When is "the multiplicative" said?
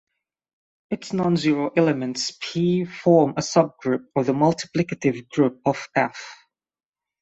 4.25-5.29